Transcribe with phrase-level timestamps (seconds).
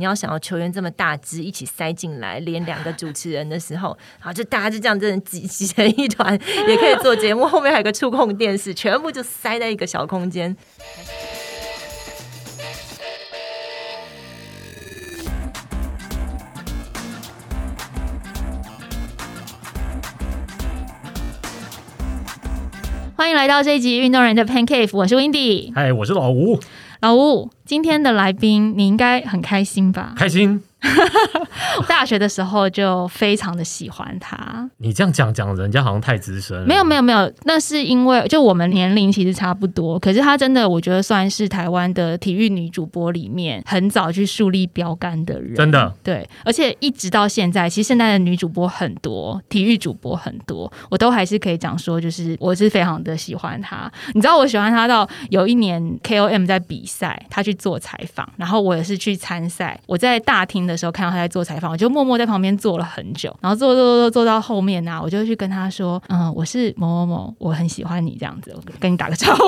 [0.00, 7.44] 你要想要球员这么大只一起塞进来，连两个主持人的时候， 好就大家就这样真的挤挤成一团，也可以做节目。
[7.44, 10.56] 后面还有个触控电视，全部就塞在一个小空间。
[23.16, 25.72] 欢迎来到这一集运动人的 Pancake，我是 Windy。
[25.74, 26.60] 嗨，我是老吴。
[27.00, 30.14] 老吴，今天的来宾你应该很开心吧？
[30.16, 30.62] 开心。
[31.88, 34.70] 大学的时候就非常的喜欢他。
[34.76, 36.64] 你这样讲讲，人家好像太资深。
[36.68, 39.98] 没有没有没有，那是因为就我们年龄其实差不多。
[39.98, 45.56] 可是她真的，我觉得算是台湾的体育女主播里面很早去树立标杆的人。
[45.56, 46.26] 真的，对。
[46.44, 53.90] 而且一直到现在，其实现在的女主播很多，体育主播很多，我都还是可以讲说，就是我是非常的喜欢她。
[54.14, 60.68] 你知道我喜欢她到有一年 KOM 在比赛，她去做采访，然后我也是去参赛，我在大厅。
[60.68, 69.42] 的时候看到他在做采访，我就默默在旁边坐了很久，然后坐坐坐坐到后面呢，我就去跟他说：“嗯，我是某某某，我很喜欢你这样子，我跟你打个招呼。”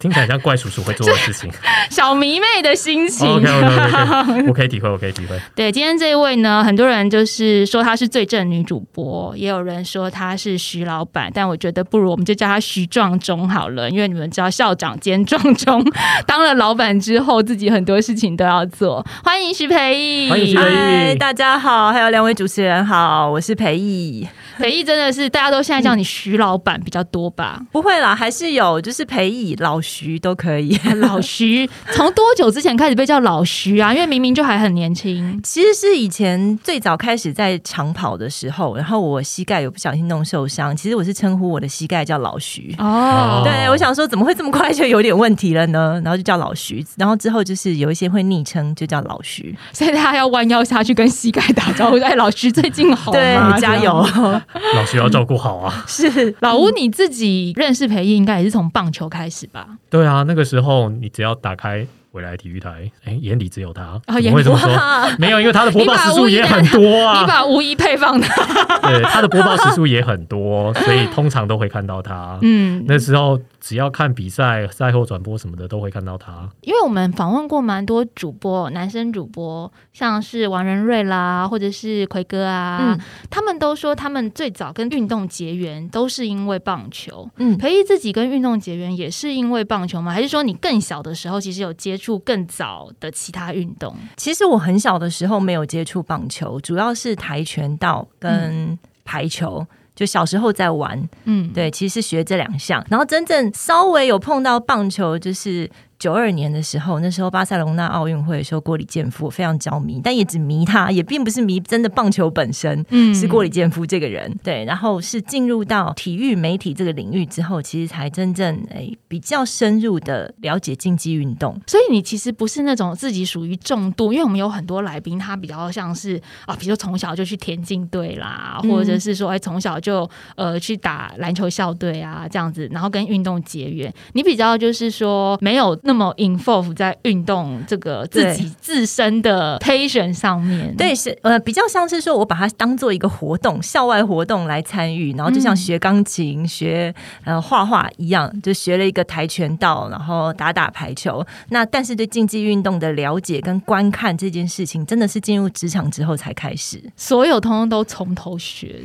[0.00, 1.50] 听起来像怪叔叔会做的事情，
[1.90, 3.28] 小迷妹的心情。
[3.28, 5.38] OK OK，我可以体会，我可以体会。
[5.54, 15.84] 对，今天这一位呢，很多人就是说她是最正女主播，也有人说她是徐老板，但我觉得不如我们就叫她徐壮中好了，因为你们知道校长兼壮中
[16.24, 19.04] 当了老板之后，自己很多事情都要做。
[19.24, 20.28] 欢迎徐培。
[20.28, 24.28] 欢迎徐培大家好，还有两位主持人好，我是培义。
[24.60, 27.60] 培义真的是大家都现在叫你徐老板比较多吧？
[27.70, 30.78] 不会啦，还是有，就是培义、老徐都可以。
[31.00, 33.94] 老徐从多久之前开始被叫老徐啊？
[33.94, 35.40] 因为明明就还很年轻。
[35.44, 42.74] 其实是以前最早开始在长跑的时候，然后我膝盖有不小心弄受伤，其实我是称呼我的膝盖叫老徐。
[42.78, 46.00] 哦，对，我想说怎么会这么快就有点问题了呢？
[46.04, 49.56] 然后就叫老徐，然后之后就是有一些会昵称就叫老徐。
[49.72, 51.98] 所以他要弯腰下去跟膝盖打招呼。
[51.98, 53.58] 哎，老徐最近好吗？
[53.60, 54.04] 加油，
[54.76, 55.82] 老徐要照顾好啊。
[55.86, 59.66] 是老吴，你自己认识培义应该也是从棒球开始吧？
[59.90, 61.86] 对啊，那个时候你只要打开。
[62.12, 64.70] 未来体育台，哎，眼里只有他，怎么会这么说？
[65.20, 67.20] 没有，因为他的播报时数也很多啊。
[67.20, 68.42] 你把吴一配放他，
[68.88, 72.38] 对，他的播报时数也很多，所以通常都会看到他。
[72.40, 73.38] 嗯，那时候
[73.68, 76.48] 只要看比赛、赛后转播什么的，都会看到他。
[76.62, 82.98] 因为我们访问过蛮多主播，男生主播，像是王仁瑞啦，或者是奎哥啊，
[83.28, 87.28] 他们都说他们最早跟运动结缘都是因为棒球。
[87.36, 90.10] 嗯，培义自己跟运动结缘也是因为棒球吗？
[90.10, 91.98] 还是说你更小的时候其实有接？
[91.98, 99.66] 触更早的其他运动，其实我很小的时候没有接触棒球，主要是跆拳道跟排球，
[99.98, 101.08] 就小时候在玩。
[101.24, 105.68] 嗯，对，其实是学这两项，然后真正稍微有碰到棒球，就是。
[105.98, 112.84] 九二年的时候，那时候巴塞隆纳奥运会的时候，郭里健夫我非常着迷，但也只迷他，也并不是迷真的棒球本身。
[112.90, 114.32] 嗯，是郭里健夫这个人。
[114.44, 121.60] 对，然后是进入到体育媒体这个领域之后，其实才真正诶比较深入的了解竞技运动。
[121.66, 133.92] 所以你其实不是那种自己属于重度，因为我们有很多来宾，他比较像是啊，比如从小就去田径队啦，或者是说哎从小就呃去打篮球校队啊这样子，然后跟运动结缘。
[134.12, 135.76] 你比较就是说没有。
[135.88, 146.94] 那么 involve 在运动这个自己自身的 passion 上面，对，是呃比较像是说我把它当做一个活动，校外活动来参与，然后就像学钢琴、学
[147.24, 151.26] 呃画画一样，就学了一个跆拳道，然后打打排球。
[151.48, 158.76] 那但是对竞技运动的了解跟观看这件事情，真的是进入职场之后才开始，所有通通都从头学。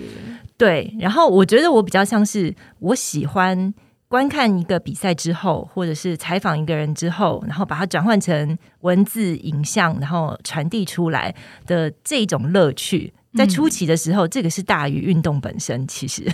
[0.57, 3.73] 对，然后我觉得我比较像是我喜欢。
[4.13, 11.33] 观看一个比赛之后，或者是采访一个人之后，然后把它转换成文字、影像，然后传递出来
[11.65, 15.87] 的这种乐趣，在初期的时候，这个是大于运动本身。
[15.87, 16.31] 其实，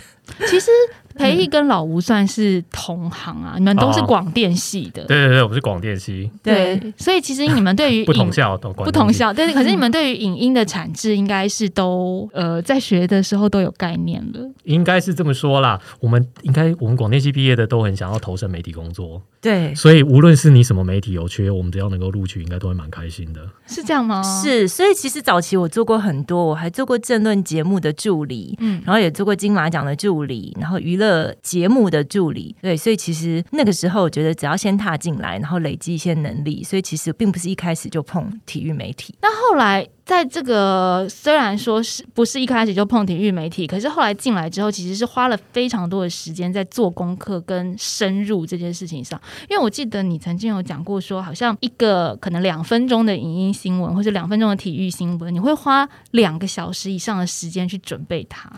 [0.48, 0.70] 其实。
[1.16, 5.04] 培义跟老吴算是同行啊，你们都是广电系的。
[5.04, 6.32] 对对对，我们是广电系。
[6.42, 14.40] 对，所以其实你们对于 不同校都不同校，但是 可是你们对于影音的产制，应该是都呃在学的时候都有概念了。
[14.64, 19.22] 应该是这么说啦，我们应该我们广电系毕业的都很想要投身媒体工作。
[19.42, 23.42] 对，所以无论是你什么媒体有缺，我们只要能够录取，应该都会蛮开心的。
[23.68, 24.22] 是这样吗？
[24.22, 30.19] 是，所以其实早期我做过很多，我还做过政论节目的助理，嗯，然后也做过金马奖的助。
[30.20, 32.56] 助理，然后娱乐节目的助理。
[32.62, 39.16] 对，所以其实那个时候我觉得只要先踏进来，然后累积一些能力，所以其实并不是一开始就碰体育媒体。
[39.22, 39.88] 那后来。
[40.10, 49.22] 在这个虽然说是不是一开始就碰体育媒体，可是后来进来之后，其实是花了非常多的时间在做功课跟深入这件事情上。
[49.48, 58.52] 因为我记得你曾经有讲过，说好像一个可能两分钟的影音新闻或者两分钟的体育新闻，你会花两个小时以上的时间去准备它。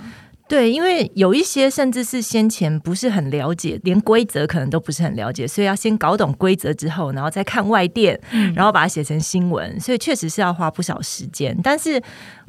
[0.52, 8.20] 对，因为有一些甚至是先前不是很了解，连规则可能都不是很了解，所以要先搞懂规则之后，然后再看外电，
[8.54, 12.02] 然后把它写成新闻，所以确实是要花不少时间，但是。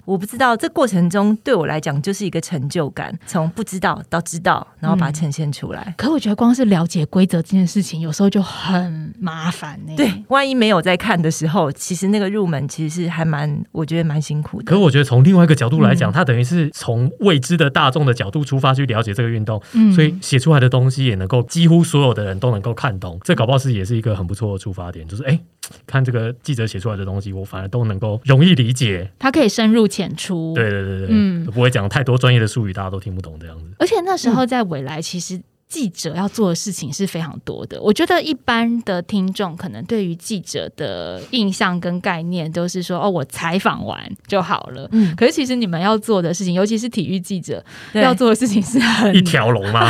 [0.04, 5.94] 我不知道这过程中对我来讲就是一个成就感，从不知道到知道，然后把它呈现出来。
[5.96, 9.94] 可我觉得光是了解规则这件事情，有时候就很麻烦呢。
[9.96, 14.64] 对，万一没有在看的时候，其实那个入门其实是还蛮，我觉得蛮辛苦的。
[14.64, 19.62] 可我觉得从另外一个角度来讲，它等于是从未知的大众的角度出发去了解这个运动，
[19.94, 23.19] 所以写出来的东西也能够几乎所有的人都能够看懂。
[23.22, 25.38] 这搞不好是也是一个很不错的出发点，就是哎，
[25.87, 29.11] 看这个记者写出来的东西，我反而都能够容易理解。
[29.19, 29.82] 他可以深入。
[29.93, 33.64] 浅出，对对对对，嗯，不会讲太多专业的术语，大家都听不懂这样子。
[33.79, 35.38] 而且那时候在未来，其实。
[35.73, 37.81] 记者要做的事情是非常多的。
[37.81, 44.87] 我觉得一般的听众可能对于记者的印象跟概念都是说，哦，我采访完就好了。
[44.93, 47.65] 嗯，可是其实你们要做的事情，尤其是体育记者
[47.95, 49.89] 要做的事情是很一条龙吗？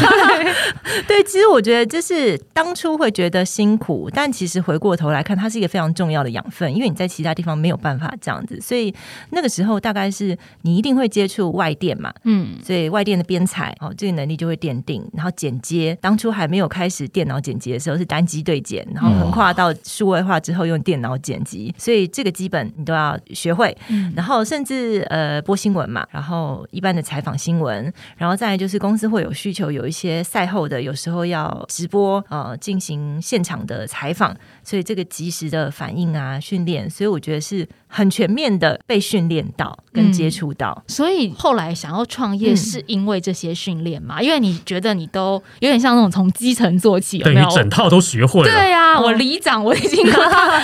[1.08, 8.60] 对，其实我觉得就是当初会觉得辛苦，但其实回过头来看，它是一个非常重要的养分，因为你在其他地方没有办法这样子。
[8.60, 8.94] 所以
[9.30, 15.71] 那个时候大概是你一定会接触外电嘛，嗯，所以外电的编采哦，这个能力就会奠定，然后剪辑。
[16.00, 23.76] 当初还没有开始电脑剪辑的时候是单机对剪，然后横跨到数位化之后用电脑剪辑，所以这个基本你都要学会。
[24.14, 37.68] 然后甚至呃播新闻嘛，然后一般的采访新闻，然后再来就是公司会有需求，有一些赛后的，有时候要直播呃进行现场的采访，所以这个及时的反应啊训练，所以我觉得是。
[37.94, 44.22] 很全面的被训练到跟接触到，所以后来想要创业是因为这些训练嘛？
[44.22, 48.46] 因为你觉得你都有点像那种从基层做起，对于整套都学会了。
[48.46, 50.04] 对呀，我里长我已经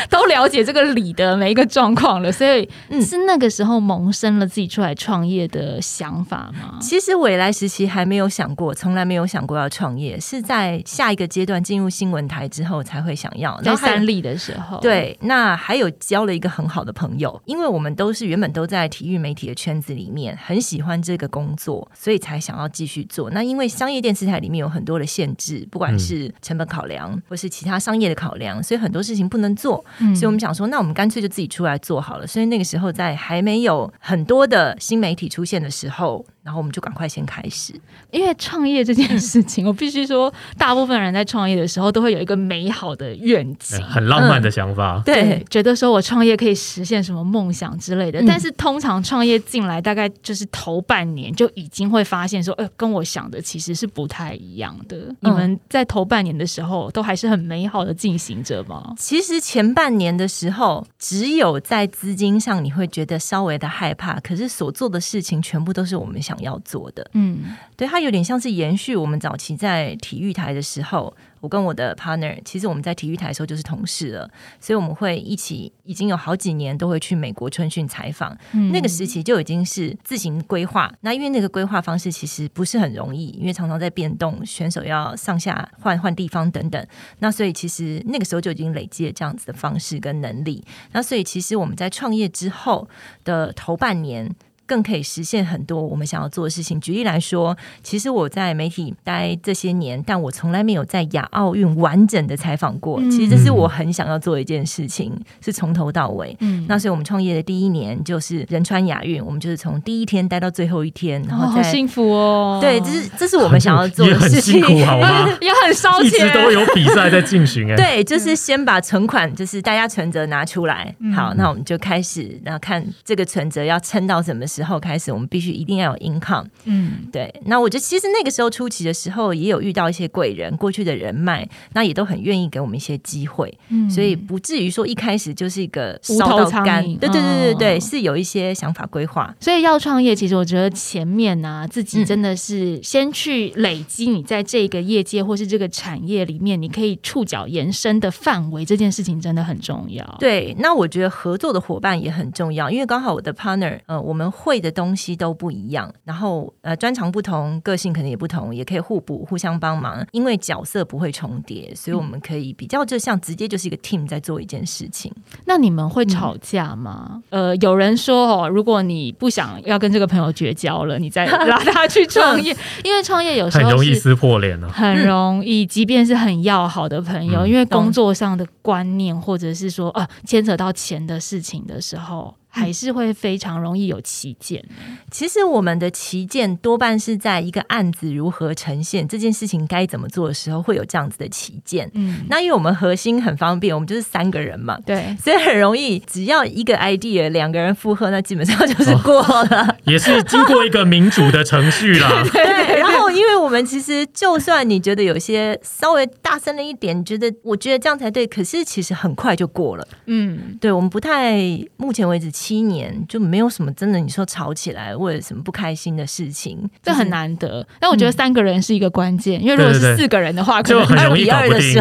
[0.08, 2.68] 都了解这个里的每一个状况了，所以
[3.02, 6.78] 是那个时候萌生了自己出来创业的想法吗？
[6.80, 13.60] 其实未来时期还没有想过，从来没有想过要创业，是在下一个阶段进入新闻台之后才会想要。
[13.60, 17.38] 在三立的时候，对，那还有交了一个很好的朋友。
[17.44, 23.30] 因为我们都是原本都在体育媒体的圈子里面，很喜欢这个工作，所以才想要继续做。
[23.30, 29.84] 那因为商业电视台里面有很多的限制，不管是成本考量或是其他商业的考量，所以很多事情不能做。
[30.14, 32.26] 所以我们想说，那我们干脆就自己出来做好了。
[32.26, 36.24] 所以那个时候，在还没有很多的新媒体出现的时候。
[36.48, 37.74] 然后我们就赶快先开始，
[38.10, 48.24] 因为创业这件事情，我必须说，大部分人在创业的时候都会有一个美好的愿景，很浪漫的想法，对，觉得说我创业可以实现什么梦想之类的。
[48.26, 55.14] 但是通常创业进来，大概就是头半年就已经会发现说，呃，跟我想的其实是不太一样的。
[55.20, 58.94] 你们在头半年的时候，都还是很美好的进行着吗？
[58.96, 66.37] 其实前半年的时候，只有在资金上你会觉得稍微的害怕，可是所做的事情全部都是我们想。
[66.40, 74.30] 要做的，嗯，对，它有点像是延续我们早期在体育台的时候，我跟我的 partner，其实我们在体育台的时候就是同事了，
[74.60, 78.36] 所以我们会一起，已经有好几年都会去美国春训采访，
[78.72, 80.92] 那个时期就已经是自行规划。
[81.00, 86.86] 那因为那个规划方式其实不是很容易，因为常常在变动，选手要上下换换地方等等，
[87.20, 90.64] 那所以其实那个时候就已经累积了这样子的方式跟能力。
[90.92, 92.88] 那所以其实我们在创业之后
[93.24, 94.34] 的头半年。
[94.68, 96.78] 更可以实现很多我们想要做的事情。
[96.78, 103.00] 举例来说，其实我在媒体待这些年，但我从来没有在亚奥运完整的采访过。
[103.04, 106.36] 其实这是我很想要做的一件事情，是从头到尾。
[106.40, 112.58] 嗯，那所以我们创业的第一年就是仁川亚运，我们就是从第一天待到最后一天，然后好幸福哦。
[112.60, 115.26] 对，这是这是我们想要做的 事情，好吗？
[115.40, 117.70] 也很烧钱，一直都有比赛在进行。
[117.72, 120.94] 哎，对，就是先把存款，就是大家存折拿出来。
[121.16, 124.57] 好，那我们就开始，然后看这个存折要撑到什么时候。
[124.64, 126.46] 时候开始，我们必须一定要有 income。
[126.64, 127.32] 嗯，对。
[127.46, 133.56] 那我觉得其实那个时候初期的时候，也有遇到一些贵人，过去的人脉，那也都很愿意给我们一些机会。
[133.68, 136.82] 嗯，所以不至于说一开始就是一个烧到干。
[136.96, 139.34] 对对对对对，是有一些想法规划。
[139.40, 150.16] 所以要创业，其实我觉得前面呢，自己真的是先去累积你在这个业界或是这个产业里面，你可以触角延伸的范围，这件事情真的很重要。
[150.18, 154.58] 对，那我觉得合作的伙伴也很重要，因为刚好我的 partner，呃，我们会。
[154.58, 165.12] 的东西都不一样，然后呃专长不同，个性可能也不同，也可以互补、互相帮忙，因为角色不会重叠，所以我们可以比较就像直接就是一个 team 在做一件事情。
[165.44, 167.22] 那你们会吵架吗？
[167.30, 172.52] 呃，有人说哦，如果你不想要跟这个朋友绝交了，你再 拉他去创业，
[172.82, 182.34] 因为创业有时候很容易撕破脸了，很容易，即便是很要好的朋友，因为工作上的观念或者是说呃牵扯到钱的事情的时候。
[182.50, 184.64] 还是会非常容易有旗舰。
[185.10, 191.90] 其实我们的旗舰多半是在一个案子如何呈现这件事情该怎么做的时候，会有这样子的旗舰。
[191.94, 199.76] 嗯，那因为我们核心很方便，我们就是三个人嘛，对，所以很容易，只要一个 idea 两个人附和，那基本上就是过了。
[199.84, 202.24] 也是经过一个民主的程序啦。
[202.32, 209.86] 对，然后因为我们其实就算你觉得有些稍微大声了一点，觉得我觉得这样才对，可是其实很快就过了。
[210.06, 211.38] 嗯，对我们不太
[211.76, 212.30] 目前为止。
[212.38, 217.66] 七年就没有什么真的，你说吵起来或者什么不开心的事情，这很难得。
[217.80, 221.74] 但我觉得三个人是一个关键，因为如果是四个人的话，就很容易搞不定。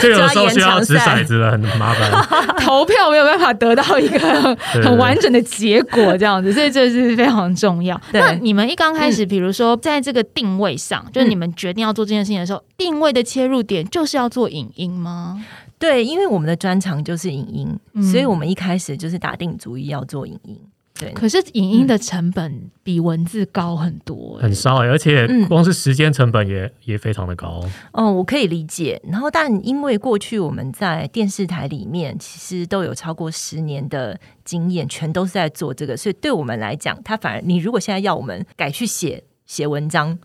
[0.00, 2.10] 就有时候 需要掷骰子了，很麻烦。
[2.64, 8.00] 投票没有办法得到一个很完整的结果，这样子，所以这是非常重要。
[8.12, 15.44] 那你们一刚开始，比如说在这个定位上，就是你们决定要做这件事情的时候，定位的切入点就是要做影音吗？
[15.82, 20.56] 对，因为我们的专长就是影音，所以我们一开始就是打定主意要做影音。
[20.96, 27.60] 对，可是影音的成本比文字高很多，很烧，而且光是时间成本也也非常的高。
[27.90, 29.02] 哦，我可以理解。
[29.10, 40.18] 然后，但因为过去我们在电视台里面其实都有超过十年的经验，全都是在做这个，所以对我们来讲，它反而你如果现在要我们改去写写文章。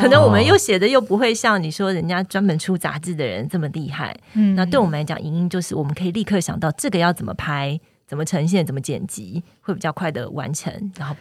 [0.00, 10.72] 可能我们又写的又不会像你说人家专门出杂志的人这么厉害，嗯，那对我们来讲，影音就是我们可以立刻想到这个要怎么拍、怎么呈现、怎么剪辑，会比较快的完成。
[10.98, 11.14] 然后，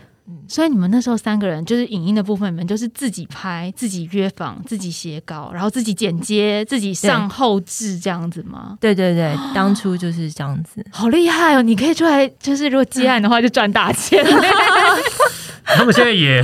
[0.48, 8.76] 所以你们那时候三个人就是影音的部分，你们就是自己拍、自己约访、自己写稿，然后自己剪接、自己上后置这样子吗？
[8.82, 11.62] 对对对，当初就是这样子，好厉害哦！
[11.62, 14.26] 你可以出来，就是如果接案的话就赚大钱。
[15.64, 16.44] 他们现在也。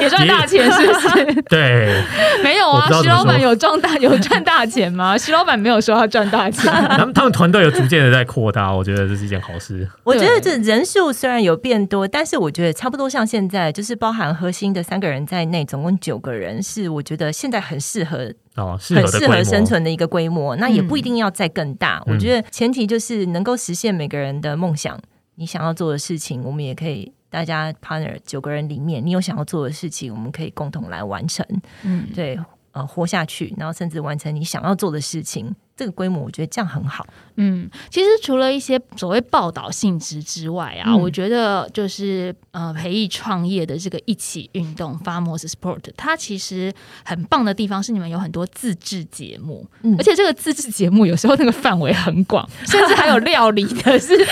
[0.00, 1.42] 也赚大钱是不是？
[1.42, 2.02] 对，
[2.42, 2.88] 没有啊。
[3.02, 5.16] 徐老板有赚大 有赚大钱吗？
[5.18, 6.70] 徐老板没有说要赚大钱。
[6.72, 9.88] 他们他们团队有逐渐的在扩大，我觉得这是一件好事。
[10.04, 20.56] 我觉得这人数虽然有变多，但是我觉得差不多像现在，就是包含核心的三个人在内，总共九个人，是我觉得现在很适合哦，很适合生存的一个规模。
[20.56, 22.02] 那也不一定要再更大。
[22.06, 24.98] 我觉得前提就是能够实现每个人的梦想，
[25.36, 27.12] 你想要做的事情，我们也可以。
[27.30, 31.46] 大家 partner 九个人里面，你有想要做的事情，我们可以共同来完成。
[31.84, 32.38] 嗯，对，
[32.72, 35.54] 呃，活下去，然后甚至完成你想要做的事情。
[35.80, 37.06] 这个规模，我觉得这样很好。
[37.36, 46.70] 嗯，其实除了一些所谓报道性质之外啊，我觉得就是呃，培育创业的这个一起运动 Farmers Sport，它其实
[47.02, 54.24] 很棒的地方是你们有很多自制节目，而且这个自制节目有时候那个范围很广， 甚至还有料理的，是 这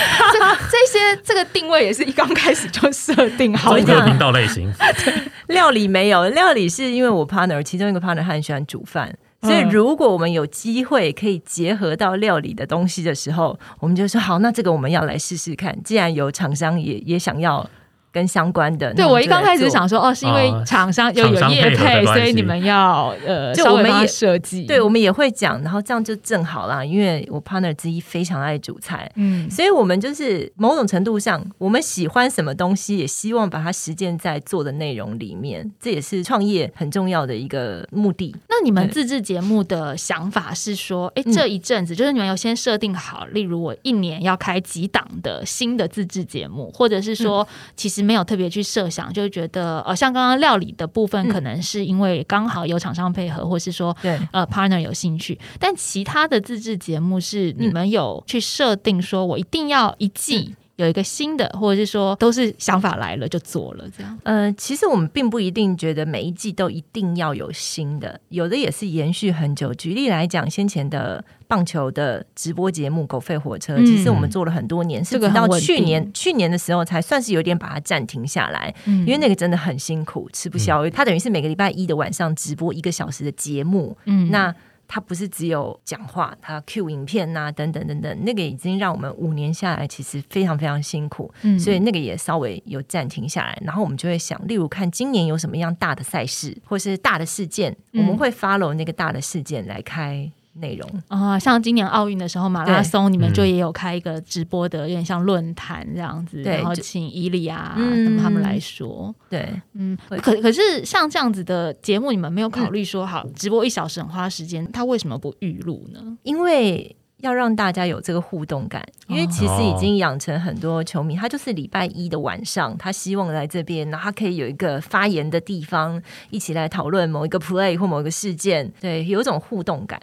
[0.69, 4.71] 这些这个定位也是一刚开始就设定好的频道类型。
[5.47, 9.17] 料理没有料理，是因为我 partner 其中一个 partner 他很喜欢煮饭。
[9.41, 15.81] 所以，如果我们有机会可以结合到料理的东西的时候，我们就说好，那这个我们要来试试看。
[15.83, 17.69] 既然有厂商也也想要。
[18.11, 26.83] 跟相关的，对我一刚开始想说，哦，是因为厂商又有业配，所以你们要呃，就我们也设计，对，我们也会讲，然后这样就正好啦。
[26.83, 38.35] 因为我 partner 之一非常爱煮菜，嗯，所以我们就是某种程度上，我们喜欢什么东西，也希望把它实践在做的内容里面，这也是创业很重要的一个目的。
[38.49, 47.99] 那你们自制节目的想法是说，哎，这一阵子就是你们有先设定好，例如我一年要开几档的新的自制节目，或者是说，其实。
[48.09, 54.19] 没有特别去设想，就觉得呃，像刚刚料理的部分，可能是因为刚好有厂商配合，或是说对。
[54.31, 55.39] 呃 partner 有兴趣。
[55.59, 64.19] 但其他的自制节目是你们有去设定，说我一定要一季有一个新的，或者是说都是想法来了就做了这样。
[64.23, 69.73] 呃，其实我们并不一定觉得每一季都一定要有新的，有的也是延续很久。
[69.73, 71.23] 举例来讲，先前的。
[71.49, 80.87] 棒球的直播节目《狗吠火车》，其实我们做了很多年，是直到去年去年的时候才算是有点把它暂停下来，因为那个真的很辛苦，吃不消。
[80.91, 84.53] 它等于是每个礼拜一的晚上直播一个小时的节目，嗯，那
[84.91, 93.57] 它不是只有讲话，它 Q 影片呐，等等等等，那个已经让我们五年下来其实非常非常辛苦，嗯，所以那个也稍微有暂停下来。
[93.63, 100.31] 然后我们就会想，例如看今年有什么样大的赛事或是大的事件，我们会 follow 那个大的事件来开。
[100.53, 100.89] 内容。
[101.07, 116.17] 啊，像今年奥运的时候马拉松，你们就也有开一个直播的，有点像论坛这样子，然后请伊利亚他们他们来说，对，嗯，可可是像这样子的节目，你们没有考虑说好直播一小时很花时间，他为什么不预录呢？
[116.23, 129.99] 因为要让大家有这个互动感，因为其实已经养成很多球迷，他就是礼拜一的晚上，他希望来这边，然后他可以有一个发言的地方，一起来讨论某一个 play 或某一个事件，对，有一种互动感。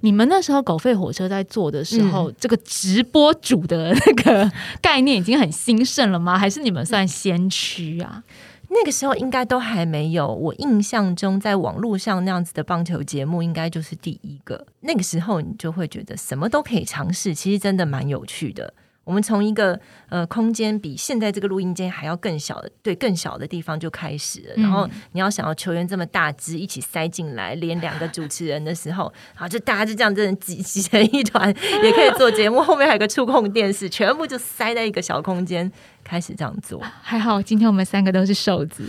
[0.00, 4.50] 你们那时候狗吠火车在做的时候，这个直播主的那个
[4.80, 6.38] 概念已经很兴盛了吗？
[6.38, 8.22] 还是你们算先驱啊？
[8.70, 10.26] 那个时候应该都还没有。
[10.26, 14.66] 我印象中，在网络上那样子的棒球节目，应该就是第一个。
[14.80, 18.74] 那个时候，你就会觉得什么都可以尝试，其实真的蛮有趣的。
[19.04, 24.54] 我们从一个呃空间比现在这个录音间还要更小的，对更小的地方就开始了。
[24.56, 31.48] 然后你要想要球员这么大只一起塞进来，连两个主持人的时候，好就大家就这样真的挤挤成一团，
[31.82, 32.60] 也可以做节目。
[32.60, 35.70] 后面还有个触控电视，全部就塞在一个小空间。
[36.04, 38.84] 开始这样做，还好今天我们三个都是瘦子，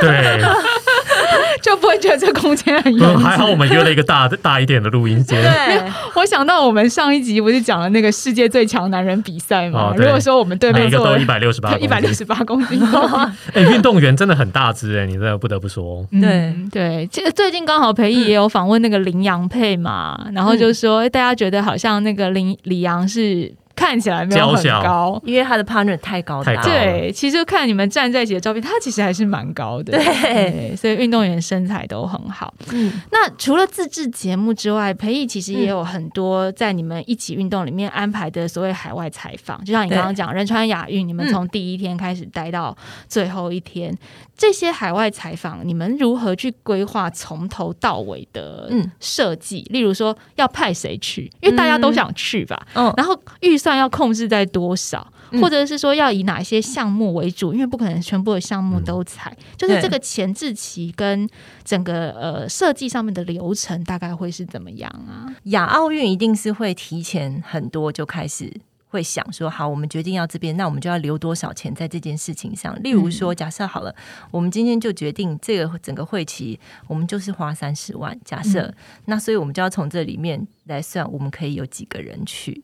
[0.00, 0.40] 对，
[1.62, 5.40] 就不会觉得这空间很拥还好我们约了一个大 大一点的录音间。
[5.42, 5.82] 对，
[6.14, 9.92] 我想到我们上一集不是讲了那个世界最强男人比赛吗？
[9.96, 12.80] 如果说我们对面坐一百六十八，一百六十八公斤，
[13.54, 16.06] 哎，运动员真的很大只哎，你真的不得不说。
[16.20, 23.52] 对对，其实最近刚好裴毅也有访问那个林洋配嘛，然后就说大家觉得好像那个林李阳是。
[23.82, 26.62] 看起来没有很高，因为他的 partner 太高太高。
[26.62, 29.98] 对，其实看你们站在一起的照片，他其实还是蛮高的。
[29.98, 32.54] 对，所以运动员身材都很好。
[32.70, 39.64] 嗯，那除了自制节目之外，培毅其实也有很多在你们一起运动里面安排的所谓海外采访。
[39.64, 42.76] 就像你刚刚讲仁川亚运，你们从第一天开始待到
[43.08, 43.92] 最后一天，
[44.36, 48.70] 这些海外采访，你们如何去规划从头到尾的
[49.00, 49.66] 设计？
[49.70, 52.64] 例如说要派谁去，因为大家都想去吧。
[52.74, 53.62] 嗯，然后预。
[53.62, 57.52] 算要控制在多少，或者是说要以哪些项目为主？
[57.52, 61.28] 因为不可能全部的项目都采，就是这个前置期跟
[61.64, 65.34] 整个呃设计上面的流程大概会是怎么样啊？
[65.44, 68.52] 亚奥运一定是会提前很多就开始
[68.88, 72.76] 会想说，好，我们决定要这边，那我们就要留多少钱在这件事情上？
[72.82, 73.94] 例如说，假设好了，
[74.30, 78.14] 我们今天就决定这个整个会期，我们就是花三十万。
[78.22, 78.70] 假设，
[79.06, 82.62] 那所以我们就要从这里面来算，我们可以有几个人去。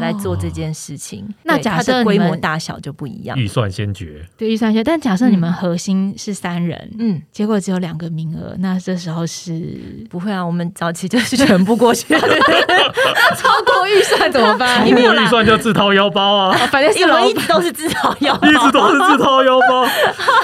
[0.00, 4.26] 来做这件事情，那假设规模大小就不一样，预算先决。
[4.36, 4.82] 对，预算先。
[4.82, 9.78] 但假设你们核心是三人，嗯，结果只有两个名额，那这时候是
[10.10, 10.44] 不会啊。
[10.44, 14.80] 我们早期就是全部过去， 超过预算怎么办？
[14.88, 16.56] 超过预算就自掏腰包啊。
[16.72, 19.86] 反正我们一直都是自掏腰，包，一直都是自掏腰包，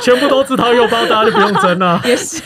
[0.02, 2.00] 全部都自掏腰包，大家就不用争了。
[2.06, 2.40] 也是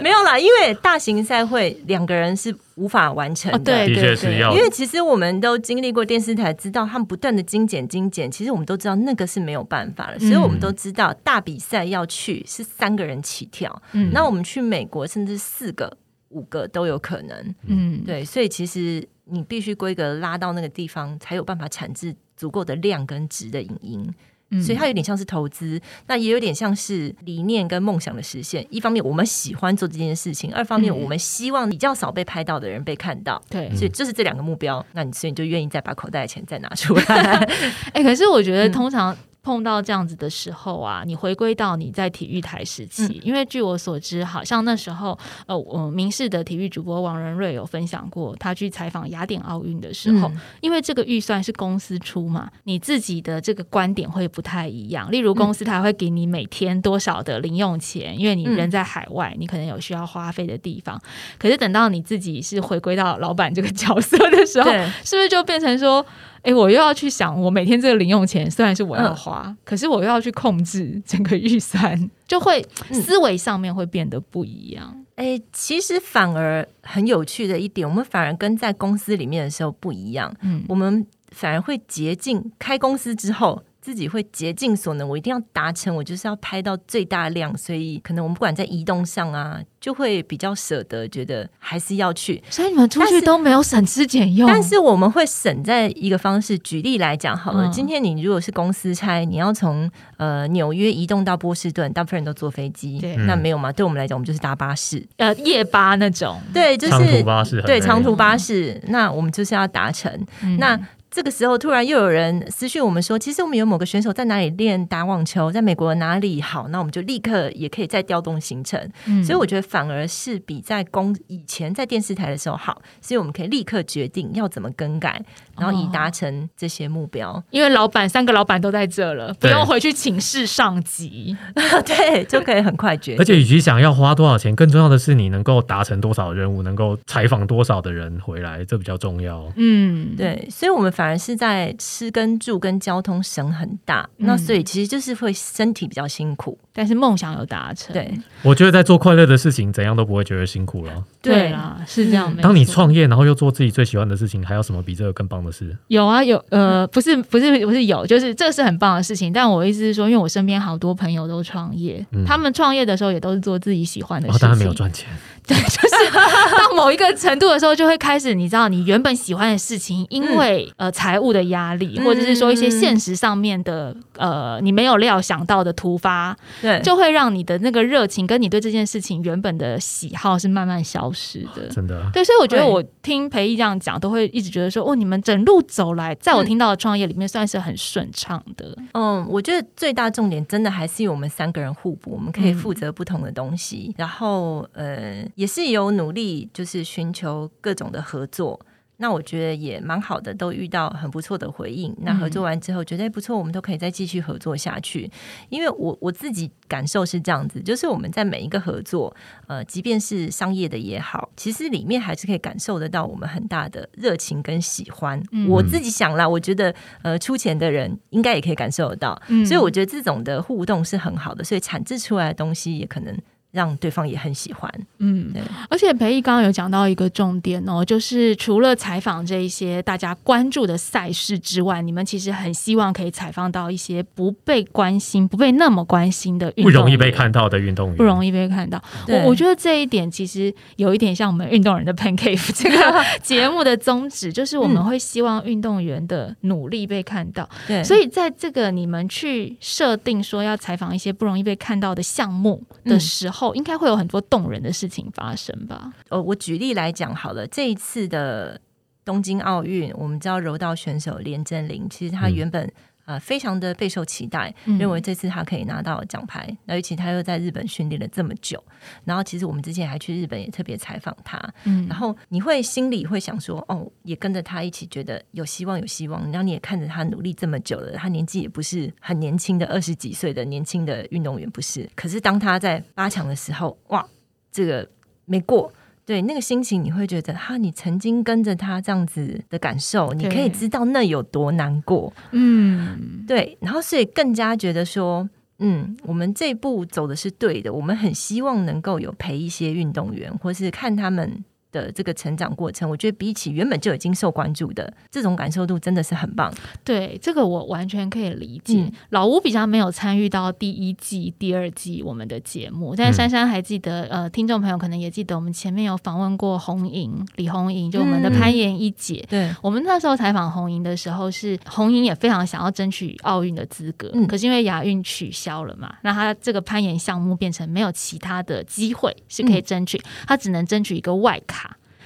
[0.00, 2.54] 没有啦，因为大型赛会两个人是。
[2.80, 15.94] 无法完成的，的确是要，因为其实我们都经历过电视台，知道他们不断的精简精简，其实我们都知道那个是没有办法了，所以我们都知道大比赛要去是三个人起跳，嗯，那我们去美国甚至四个、
[16.30, 24.14] 五个都有可能，嗯，对，所以其实你必须规格拉到那个地方，才有办法产制足够的量跟值的影音。
[24.62, 28.66] 所以它有点像是投资，那也有点像是理念跟梦想的实现。
[28.70, 33.40] 一方面我们喜欢做这件事情，二方面我们希望比较少被拍到的人被看到。
[33.48, 34.84] 对，所以就是这两个目标。
[34.92, 37.04] 那你所以你就愿意再把口袋的钱再拿出来。
[37.92, 39.16] 哎，可是我觉得通常。
[39.42, 55.10] 碰到这样子的时候啊，你回归到你在体育台时期，因为据我所知，好像那时候呃，我明视的体育主播王仁瑞有分享过，他去采访雅典奥运的时候，因为这个预算是公司出嘛，你自己的这个观点会不太一样。
[55.10, 61.00] 例如，公司他会给你每天多少的零用钱，因为你人在海外，你可能有需要花费的地方。
[61.38, 64.70] 可是等到你自己是回归到老板这个角色的时候，
[65.04, 66.04] 是不是就变成说？
[66.42, 75.04] 哎，我又要去想，我每天这个零用钱虽然是我要花，可是我又要去控制整个预算，就会思维上面会变得不一样。
[75.16, 80.34] 哎，其实反而很有趣的一点，我们反而跟在公司里面的时候不一样。
[80.42, 83.62] 嗯，我们反而会竭尽开公司之后。
[83.90, 92.40] 自己会竭尽所能，我一定要达成，我就是要拍到最大量，所以可能我们不管在移动上啊，就会比较舍得，觉得还是要去。
[92.48, 96.56] 所以你们出去都没有省吃俭用，但是我们会省在一个方式。
[96.60, 103.72] 举例来讲好了，今天你如果是公司差，你要从呃纽约移动到波士顿，大部分人都坐飞机，那没有嘛？
[103.72, 110.24] 对我们来讲，我们就是搭巴士，呃，夜巴那种，对，就是长途巴士，对，长途巴士，那我们就是要达成
[110.60, 110.78] 那。
[111.10, 118.80] 这个时候突然又有人私讯我们说，其实我们有某个选手在哪里练打网球，在美国哪里好，那我们就立刻也可以再调动行程。
[119.24, 125.20] 所以我觉得反而是比在公以前在电视台的时候好，所以我们可以立刻决定要怎么更改，
[125.58, 127.42] 然后以达成这些目标。
[127.50, 131.36] 因为老板三个老板都在这了，不用回去请示上级，
[131.84, 133.20] 对，就可以很快决定。
[133.20, 139.52] 而且，与其想要花多少钱，更重要的是你能够达成多少任务，能够采访多少的人回来，这比较重要。
[139.56, 147.90] 嗯，对，所以我们反而是在吃跟住跟交通省很大，那所以其实就是会身体比较辛苦，但是梦想有达成。
[147.94, 151.02] 对，我觉得在做快乐的事情，怎样都不会觉得辛苦了。
[151.22, 152.36] 对啦，是这样。
[152.42, 155.74] 当你创业，然后又做自己最喜欢的事情，还有什么比这个更棒的事？
[155.86, 159.32] 有啊，有呃，不是不是不是有，就是这是很棒的事情。
[159.32, 165.08] 但我意思是说，因为我身边好多朋友都创业，他们创业的时候也都是做自己喜欢的事情，当然没有赚钱。
[165.50, 181.66] 对， 就是到某一个程度的时候，就会开始，你知道，你原本喜欢的事情，因为呃财务的压力，或者是说一些现实上面的呃你没有料想到的突发，对，就会让你的那个热情跟你对这件事情原本的喜好是慢慢消失的。
[181.68, 188.78] 真的，对，所以我觉得我听裴毅这样讲，都会一直觉得说，哦，你们整路走来，在我听到的创业里面，算是很顺畅的。
[188.92, 195.24] 嗯，我觉得最大重点真的还是我们三个人互补，我们可以负责不同的东西，然后呃。
[195.40, 198.60] 也是有努力，就是寻求各种的合作。
[198.98, 201.96] 那我觉得也蛮好的，都遇到很不错的回应。
[202.02, 205.10] 那合作完之后，觉得不错，我们都可以再继续合作下去。
[205.48, 215.18] 因为我我自己感受是这样子，就是我们在每一个合作，呃，即便是商业的也好，其实里面还是可以感受得到我们很大的热情跟喜欢。
[215.48, 219.18] 我自己想啦，我觉得呃，出钱的人应该也可以感受得到。
[219.46, 223.18] 所以我觉得这种的互动是很好的，所以产制出来的东西也可能。
[223.52, 225.42] 让对方也很喜欢，嗯，对。
[225.68, 238.80] 而且裴毅刚刚有讲到一个重点哦，就是除了采访这一些大家关注的赛事之外，你们其实很希望可以采访到一些不被关心、不被那么关心的运动员，不容易被看到的运动员，不容易被看到。
[239.08, 247.48] 我我觉得这一点其实有一点像我们运动人的 pancake 这个节目的宗旨，就是我们会希望运动员的努力被看到。
[247.66, 253.39] 对，所以在这个你们去设定说要采访一些不容易被看到的项目的时候。
[253.40, 255.92] 后应该会有很多动人的事情发生吧？
[256.10, 258.60] 呃，我举例来讲好了，这一次的
[259.02, 262.70] 东京奥运，我们知道柔道选手连真玲，其实她原本
[263.10, 268.62] 啊非常的备受期待，认为这次他可以拿到奖牌，那尤其他又在日本训练了这么久，
[269.04, 284.06] 然后其实我们之前还去日本也特别采访他，嗯，然后你会心里会想说，哦，也跟着他一起觉得有希望，有希望，然后你也看着他努力这么久了，他年纪也不是很年轻的二十几岁的年轻的运动员，不是，可是当他在八强的时候，哇！
[284.52, 284.88] 这个
[285.26, 285.72] 没过，
[286.10, 301.44] 对那个心情，你会觉得哈，你曾经跟着他这样子的感受，你可以知道那有多难过，嗯，对，然后所以更加觉得说，嗯，我们这一步走的是对的，我们很希望能够有陪一些运动员，或是看他们。
[301.72, 306.52] 的这个成长过程，我觉得比起原本就已经受关注的这种感受度，真的是很棒。
[306.84, 308.90] 对，这个我完全可以理解。
[309.10, 319.24] 老吴比较没有参与到第一季、第二季我们的节目，但珊珊还记得，呃，听众朋友可能也记得，我们前面有访问过红莹、李红莹，就我们的攀岩一姐。
[319.28, 331.59] 对，我们那时候采访红莹的时候，是红莹也非常想要争取奥运的资格，可是因为亚运取消了嘛，那她这个攀岩项目变成没有其他的机会是可以争取，她只能争取一个外卡。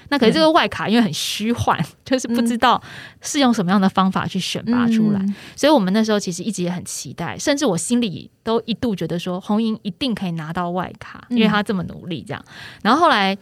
[0.08, 2.80] 那可是这个外卡因为很虚幻，就是不知道
[3.20, 5.20] 是用什么样的方法去选拔出来，
[5.56, 12.44] 所以我们那时候其实一直也很期待，甚至我心里都一度觉得说红英一定可以拿到外卡，因为他这么努力这样。
[12.82, 13.36] 然后后来。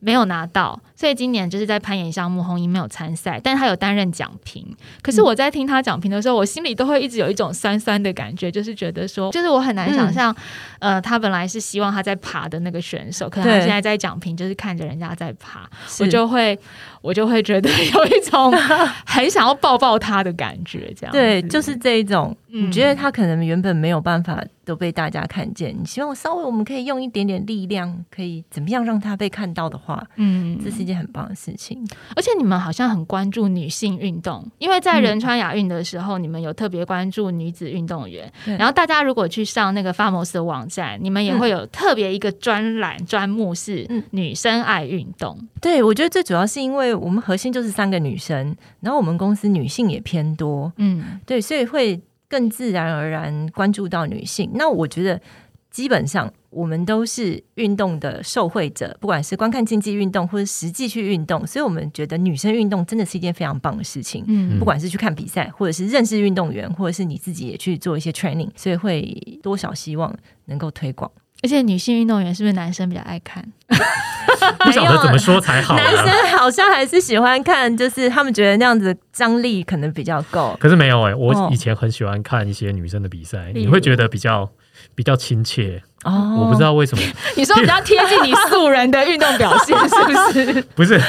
[0.00, 4.66] 没有拿到，所以今年就是在攀岩项目，红英没有参赛，但是他有担任奖评。
[5.02, 10.34] 可是我在听他讲评的时候，我心里都会一直有一种酸酸的感觉，就是觉得说，就是我很难想象，
[10.78, 15.68] 呃，他本来是希望他在爬的那个选手，可能他现在在讲评，就是看着人家在爬，
[16.00, 16.58] 我就会
[17.02, 18.50] 我就会觉得 有一种
[19.04, 24.42] 很想要抱抱他的感觉，这样对，就是这一种，你觉得他可能原本没有办法。
[24.66, 31.86] 都被大家看见，你希望稍微我们可以用一点点力量，可以怎么样让他被看到的话，嗯，这是一件很棒的事情。
[32.16, 38.32] 而且你们好像很关注女性运动，因为在仁川亚运的时候，你们有特别关注女子运动员。
[38.44, 45.38] 然后大家如果去上那个 Famos 的网站，你们也会有特别一个专栏专目是女生爱运动。
[45.60, 52.00] 对，我觉得最主要是因为我们核心就是三个女生，然后我们公司女性也偏多，嗯，对，所以会。
[52.26, 55.20] 更自然而然关注到女性，那我觉得
[55.74, 64.24] 基本上我们都是运动的受惠者，不管是观看竞技运动或者实际去运动，所以我们觉得女生运动真的是一件非常棒的事情。
[64.28, 69.02] 嗯，不管是去看比赛，或者是认识运动员，或者是你自己也去做一些 training，所以会
[69.42, 71.10] 多少希望能够推广。
[71.42, 73.44] 而且女性运动员是不是男生比较爱看？
[74.64, 75.76] 不晓得怎么说才好。
[75.76, 80.56] 男生好像还是喜欢看，就是他们觉得那样子张力可能比较够。
[80.60, 84.48] 可是没有哎，我以前很喜欢看一些女生的比赛，你会觉得比较。
[84.94, 87.02] 比较亲切哦，我不知道为什么。
[87.36, 90.62] 你说比较贴近你素人的运动表现 是不是？
[90.74, 91.00] 不是，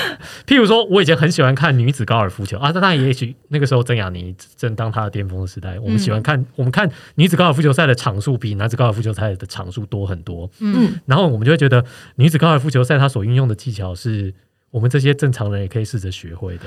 [0.48, 10.50] 譬如说，我以前很喜欢看女子高尔夫球啊，那也许那个时候曾雅妮正当她的巅峰的时代，我们喜欢看，我们看女子高尔夫球赛的场数比男子高尔夫球赛的场数多很多。
[10.60, 11.84] 嗯，然后我们就会觉得
[12.16, 14.34] 女子高尔夫球赛它所运用的技巧是
[14.72, 16.64] 我们这些正常人也可以试着学会的。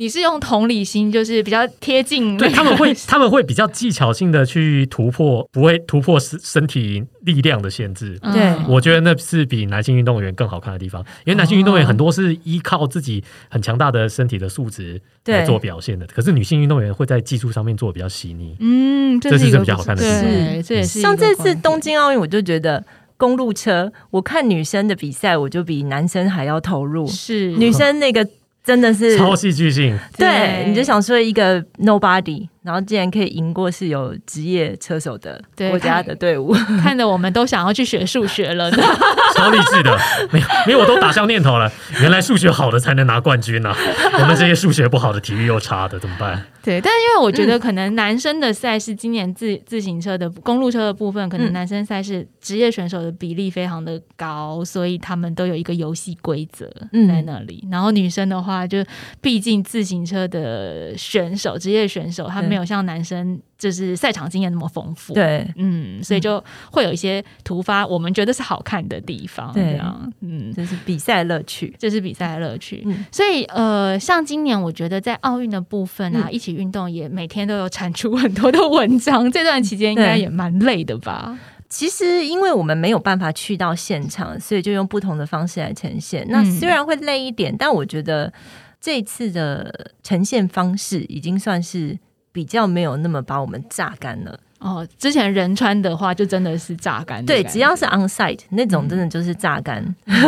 [0.00, 8.16] 你是用同理心，就是比较贴近，对 他们会他们会比较技巧性的去突破，不会突破身身体力量的限制。
[8.32, 18.54] 对，我觉得那是比男性运动员更好看的地方，因为男性运动员很多是依靠自己很强大的身体的素质来做表现的，可是女性运动员会在技术上面做的比较细腻。
[18.60, 20.62] 嗯，这是一个比较好看的地方。
[20.62, 22.84] 这也是像这次东京奥运，我就觉得
[23.16, 27.04] 公路车，我看女生的比赛，我就比男生还要投入。
[27.08, 28.24] 是女生那个。
[28.68, 38.70] 真的是超戏剧性，对，你就想说一个 nobody，然后竟然可以赢过是有职业车手的国家的队伍， 看得我们都想要去学数学了，
[39.34, 39.98] 超励志的，
[40.30, 41.70] 没有，没有，我都打消念头了。
[42.00, 43.74] 原来数学好的才能拿冠军呢，
[44.20, 46.44] 我们这些数学不好的、体育又差的怎么办？
[46.62, 56.68] 对，但是因为我觉得可能男生的赛事今年自自行车的公路车的部分，可能男生赛事职业选手的比例非常的高，所以他们都有一个游戏规则
[57.08, 57.66] 在那里。
[57.70, 58.84] 然后女生的话，就
[59.22, 63.40] 毕竟自行车的选手，职业选手他没有像男生。
[63.58, 69.74] 就是赛场经验那么丰富，对，嗯，所以就会有一些突发，我们觉得是好看的地方，对。
[69.74, 81.36] 啊，嗯，这是比赛乐趣，这是比赛乐趣，嗯，所以呃，像今年我觉得在奥运的部分啊，一起运动也每天都有产出很多的文章，这段期间应该也蛮累的吧？
[81.68, 86.24] 其实因为我们没有办法去到现场，所以就用不同的方式来呈现。
[86.28, 88.32] 那虽然会累一点，但我觉得
[88.80, 91.98] 这次的呈现方式已经算是。
[92.38, 94.86] 比较没有那么把我们榨干了哦。
[94.96, 99.84] 之前仁川的话就真的是榨干，对，只要是 on site 那种，真的就是榨干。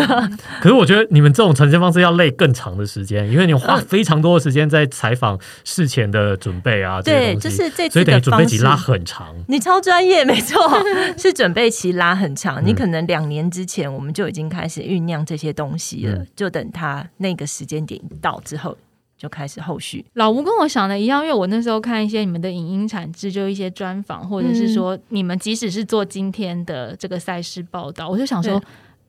[0.60, 7.00] 可是我觉得你们这种呈现方式要累更长的时间，因为你花非常多的时间在采访事前的准备啊。
[7.00, 9.32] 对，就是这所以等于准备期拉很长。
[9.46, 10.60] 你超专业，没错，
[11.16, 12.60] 是准备期拉很长。
[12.66, 18.76] 你可能两年之前我们就已经开始酝酿这些东西了，就等他那个时间点到之后。
[19.20, 20.02] 就开始后续。
[20.14, 28.58] 老吴跟我想的一样，因为我那时候看一些你们的影音产制，就一些专访，或者是说你们即使是做今天的这个赛事报道，我就想说。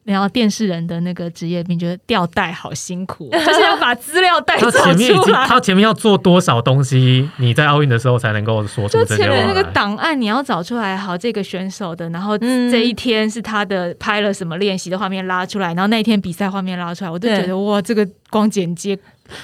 [0.04, 5.46] 然后电视人的那个职业病，觉得吊带好辛苦， 就是要把资料带出来。
[5.46, 9.18] 他前面要做多少东西，你在奥运的时候才能够说出这些？
[9.18, 18.98] 前面那个档案你要找出来，好，这个选手的，然后这一天是他的拍了什么练习的画面拉出来，然后那一天比赛画面拉出来，我就觉得哇，这个光剪接。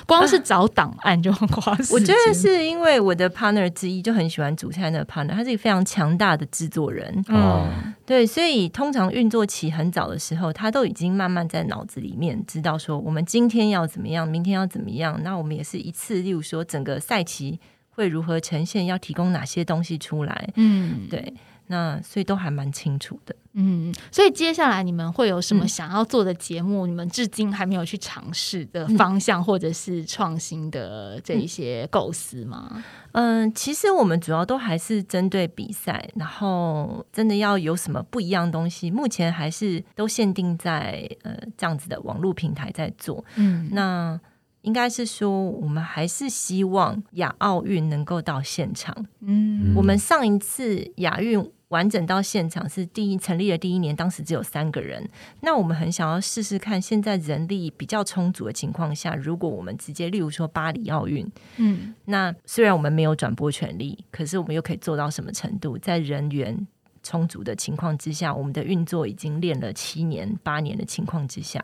[0.05, 1.93] 光是找档案就很花时间。
[1.93, 7.23] 我觉得是因为我的 partner 之一就很喜欢煮菜的 partner，他是一个非常强大的制作人。
[7.29, 7.67] 哦，
[8.05, 15.19] 对，所以通常运作期很早的时候，他都已经慢慢在脑子里面知道说，我们今天要怎么样，明天要怎么样。
[15.23, 20.49] 那我们也是一次，例如说整个赛期会如何呈现，要提供哪些东西出来。
[20.55, 21.33] 嗯，对。
[21.67, 26.87] 那所以都还蛮清楚的，嗯，所以接下来你们会有什么想要做的节目？
[26.87, 32.81] 你们至今还没有去尝试的方向，或者是创新的这一些构思吗？
[33.11, 43.25] 嗯，其实我们主要都还是针对比赛，然后真的要有什么不一样的东西，目前还是都限定在呃这样子的网络平台在做。
[43.35, 44.17] 嗯，那
[44.61, 49.05] 应该是说我们还是希望亚奥运能够到现场。
[49.19, 51.45] 嗯，我们上一次亚运。
[51.69, 55.07] 完整到现场是第一成立的第一年，当时只有三个人。
[55.41, 65.77] 那我们很想要试试看，现在人力比较充足的情况下，如果我们直接，例如说巴黎奥运，嗯，那虽然我们没有转播权利，可是我们又可以做到什么程度？
[65.77, 66.65] 在人员
[67.03, 71.61] 充足的情况之下，我们的运作已经练了七年、八年的情况之下，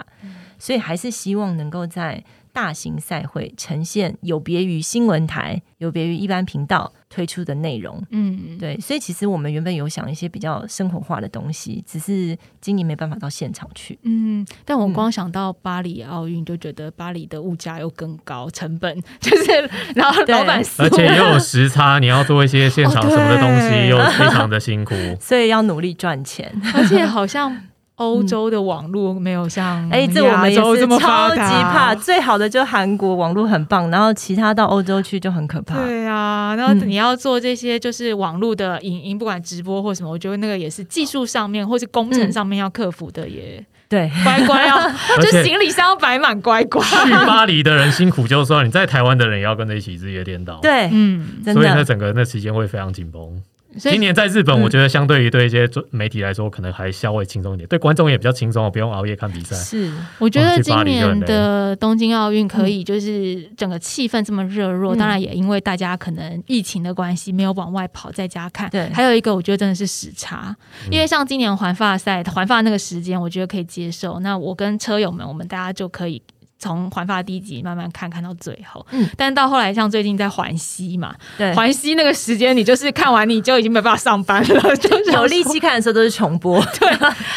[0.59, 7.99] 所以还是希望能够在大型赛会呈现有别于新闻台、有别于一般频道推出的内容。
[8.11, 13.97] 嗯，对，所以其实我们原本有想一些比较生活化的东西，只是今年没办法到现场去。
[14.03, 27.63] 嗯，但我光想到巴黎奥运，就觉得巴黎的物价又更高，成本 就是 然后老板，而且又有时差，你要做一些现场什么的东西，又非常的辛苦， 所以要努力赚钱，而且好像。
[28.03, 31.93] 欧洲的网络没有像哎，这我们也是超级怕。
[31.95, 35.75] 最好的就韩国网络很棒，然后其他到欧洲去就很可怕。
[35.85, 43.65] 对啊，然后你要做这些就是网络的影音，不管直播或什么，我觉得那个也是技术上面或是工程上面要克服的耶。
[43.89, 46.81] 对，乖乖哦， 就行李箱要摆满乖乖。
[46.81, 50.59] 去巴黎的人辛苦就算，你在台湾的人也要跟着一起日夜颠倒。
[50.63, 53.39] 对，嗯，所以那整个那期间会非常紧绷。
[53.77, 59.55] 今年在日本，我觉得相对于对一些媒体来说，可能还稍微轻松一点，对观众也比较轻松，不用熬夜看比赛。
[59.55, 68.69] 是，我觉得今年的东京奥运可以，就是整个气氛这么热络，当然也因为大家可能疫情的关系，没有往外跑，在家看。
[68.69, 70.55] 对，还有一个我觉得真的是时差，
[70.91, 74.19] 因为像今年环发赛，环发那个时间，我觉得可以接受。
[74.19, 76.21] 那我跟车友们，我们大家就可以。
[76.63, 86.89] 从环发第一集慢慢看，看到最后，嗯，但到后来，像最近在环西嘛，对，环西那个时间，你就是看完你就已经没办法上班了， 就有力气看的时候都是重播， 对，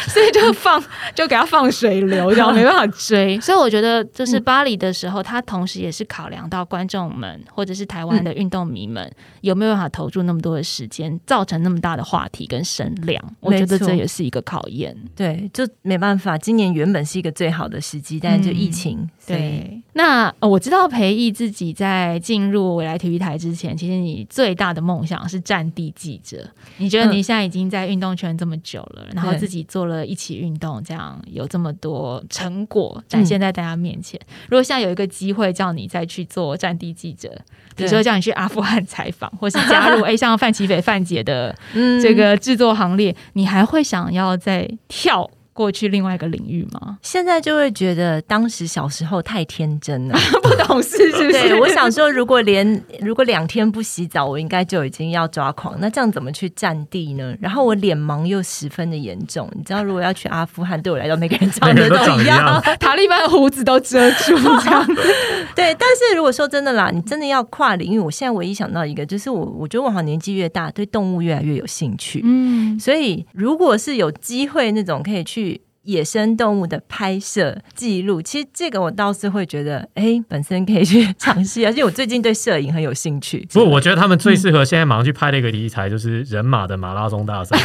[0.07, 0.81] 所以就放
[1.13, 3.37] 就给他放水流，然 后没办法追。
[3.41, 9.11] 所以我觉得，就是巴黎的时候，他同时也是考量到观众们或者是台湾的运动迷们
[9.41, 13.21] 有没有办法投注那么多的时间，造成那么大的话题跟声量。
[13.41, 14.95] 我觉得这也是一个考验。
[15.15, 19.09] 对，就没办法，今年原本是一个最好的时机，但是就疫情。
[19.27, 26.49] 对，那我知道培义自己在进入未来体育台之前，其实你最大的梦想是战地记者。
[26.77, 34.17] 你觉得你现在已经在运动圈这么久了，然后自己做了一起运动，这样有这么多成果展现在大家面前。
[34.49, 37.29] 如果现在有一个机会叫你再去做战地记者，
[37.75, 41.53] 比如说叫你去阿富汗采访，或是加入 A 像范奇斐范姐的
[42.01, 45.29] 这个制作行列，你还会想要再跳？
[45.57, 46.99] 过去另外一个领域吗？
[47.01, 51.31] 现在就会觉得当时小时候太天真了， 不懂事，是不是？
[51.31, 55.75] 对，我想说，如果连如果两天不洗澡，我应该就已经要抓狂。
[55.79, 57.35] 那这样怎么去占地呢？
[57.41, 64.85] 然后我脸盲又十分的严重，你知道，如果要去阿富汗，对我来讲每个人长得 都一样，塔利班的胡子都遮住，这样。
[65.55, 72.21] 对，但是如果说真的啦，你真的要跨领域，我现在唯一想到一个，就是我我觉得我好像年纪越大，对动物越来越有兴趣。
[72.23, 75.46] 嗯，所以如果是有机会那种可以去。
[75.87, 83.47] 野生动物的拍摄记录，其实这个我倒是会觉得，哎，本身可以去尝试， 而且我最近对摄影很有兴趣。
[83.53, 87.57] 不，我觉得他们最适合现在马上去拍的一个题材，就是人马的马拉松大赛。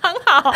[0.00, 0.54] 很好，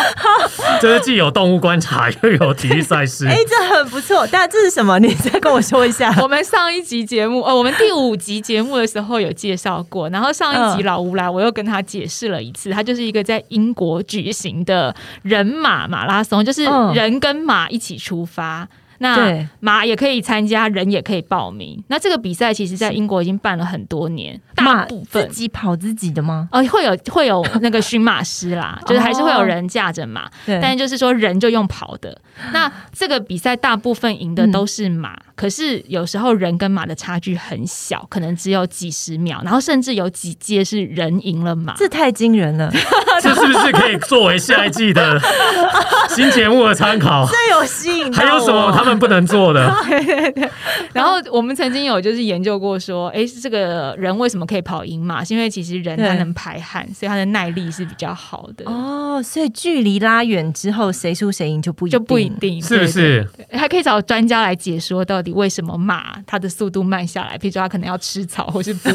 [0.81, 4.27] 这是既有动物观察又有体育赛事， 哎，这很不错。
[4.31, 4.99] 但这是什么？
[4.99, 6.15] 你再跟我说一下。
[6.23, 16.62] 我们上一集节目，呃，我们第五集节目的时候有介绍过，然后上一集老吴来，我又跟他解释了一次，他就是一个在英国举行的人马马拉松，就是
[16.95, 18.69] 人跟马一起出发。
[18.99, 21.83] 那马也可以参加，人也可以报名。
[21.89, 24.41] 那这个比赛其实，在英国已经办了很多年。
[24.55, 26.49] 大部分自己跑自己的吗？
[26.53, 30.31] 哦，会有会有那个驯马师啦， 就是还是会有人驾着马。
[30.47, 32.17] 对，但就是说人就用跑的。
[32.53, 41.75] 那这个比赛大部分赢的都是马，可是有时候人跟马的差距很小，可能只有几十秒，然后甚至有几届是人赢了马。
[41.77, 42.71] 这太惊人了！
[43.21, 45.21] 这是不是可以作为下一季的
[46.15, 47.27] 新节目的参考？
[47.27, 48.13] 这有吸引。
[48.13, 48.97] 还有什么他们？
[48.97, 49.75] 不能做的。
[49.89, 50.49] 对对对。
[50.93, 55.25] 然后我们曾经有就是研究过说，哎，这个人为什么可以跑赢马？
[55.25, 58.65] 是因为其实人他能排汗，所以他的耐力是比较好的。
[58.71, 63.27] 哦，所以距离拉远之后，谁输谁赢就不就不一定，是不是？
[63.51, 68.91] 还可以找专家来解说到底为什么马它的速度慢下来，比如说它可能要吃草或是补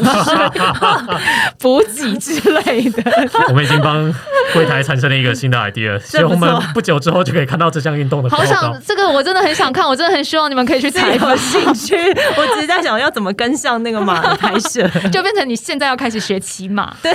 [1.60, 3.04] 补给之类的。
[3.50, 4.14] 我们已经帮
[4.54, 8.30] 柜台产生了一个新的 idea，所以我们不久之后就可以看到这项运动的。
[8.30, 9.88] 好想这个，我真的很想看。
[9.88, 11.96] 我真的很希望你们可以去采访兴趣。
[12.38, 16.94] 我只是在想要怎么跟上那个马的拍摄，就变成你现在要开始学骑马。
[17.02, 17.14] 对，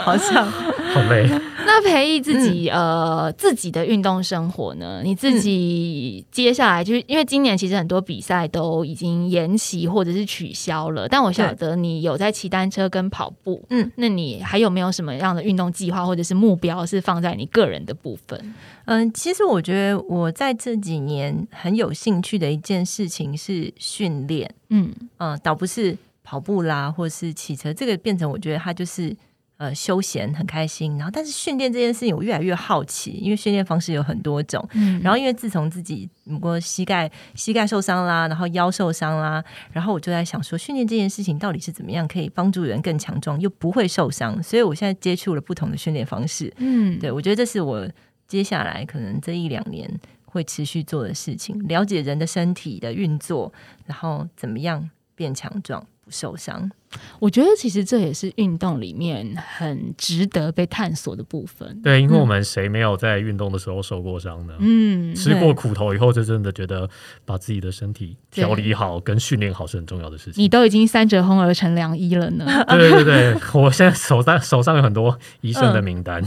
[0.00, 0.46] 好像
[0.92, 1.28] 好累。
[1.64, 5.00] 那培育自己呃自己的运动生活呢？
[5.04, 13.62] 你自己接下来就是因为今年其实很多比赛都已经延期或者是取消了，但我晓得你有在骑单车跟跑步。
[13.70, 18.54] 嗯，那你还有没有什么样的运动计划或者是目标是放在你个人的部分？
[18.86, 24.52] 嗯，其实我觉得我在这几年很有兴趣的一件事情是训练。
[24.70, 29.16] 嗯嗯，倒不是跑步啦，或是骑车，这个变成我觉得它就是。
[29.60, 30.96] 呃休闲很开心。
[30.96, 34.66] 然后，但是训练这件事情我越来越好奇，因为训练方式有很多种。
[34.72, 44.42] 嗯，然后因为自从自己如果膝盖膝盖受伤啦，然后腰受伤啦，然后我就在想说，训练这件事情到底是怎么样可以帮助人更强壮又不会受伤？
[44.42, 46.50] 所以我现在接触了不同的训练方式。
[46.56, 47.86] 嗯，对我觉得这是我
[48.26, 49.88] 接下来可能这一两年。
[50.32, 53.52] 会持续做的事情，了解人的身体的运作，
[53.84, 56.70] 然后怎么样变强壮不受伤。
[57.18, 59.26] 我觉得其实这也是运动里面
[59.56, 61.80] 很值得被探索的部分。
[61.82, 64.54] 对，因为我们谁没有在运动的时候受过伤呢？
[64.58, 66.88] 嗯，吃过苦头以后，就真的觉得
[67.24, 70.42] 把自己的身体调理好跟训练好是很重要的事情。
[70.42, 72.46] 你都已经三折肱而成良医了呢？
[72.68, 76.22] 对对对，我现在手上手上有很多医生的名单。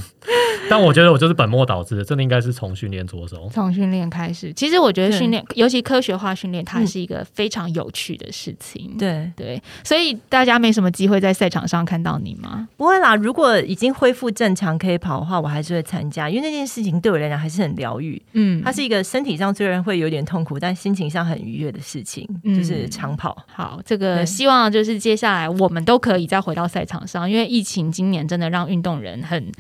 [0.70, 3.50] 但我觉得我就是本末倒置，真的应该是从训练着手。
[3.52, 8.96] 从训练开始，其实我觉得训练，尤其科学化训练，它是一个非常有趣的事情。
[8.98, 12.68] 对对，所以大家没什么机会在赛场上看到你吗？
[12.78, 18.22] 不会啦，如果已经恢复正常可以跑的话，我还是会参加，因为那件事情对我来讲还是很疗愈。
[18.34, 23.38] 嗯，它是一个身体上虽然会有点痛苦，但心情上很愉悦的事情，就是长跑。
[23.48, 29.52] 好，这个希望就是接下来我们都可以再回到赛场上，因为疫情今年真的让运动人很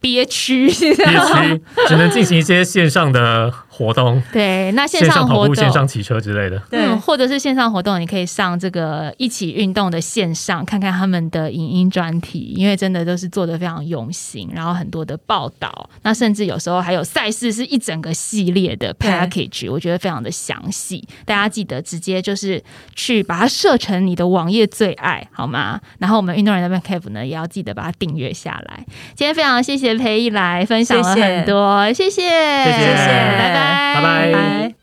[0.00, 0.52] 憋屈。
[0.52, 22.62] 憋屈只能进行一些线上的活动， 对，那线上活动、线上骑车之类的，对，或者是线上活动，你可以上这个一起运动的线上，看看他们的影音专题，因为真的都是做的非常用心，然后很多的报道，那甚至有时候还有赛事是一整个系列的 package，我觉得非常的详细，大家记得直接就是
[22.94, 25.80] 去把它设成你的网页最爱好吗？
[25.98, 28.84] 然后我们运动员的 Cave 呢，也要记得把它订阅下来。
[29.14, 30.42] 今天非常谢谢裴一来。
[30.42, 34.81] 来分享了很多，谢谢，谢谢，拜拜，拜拜。